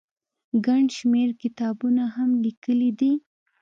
ګڼ 0.65 0.81
شمېر 0.97 1.29
کتابونه 1.41 2.03
هم 2.15 2.29
ليکلي 2.45 2.89
دي 2.99 3.11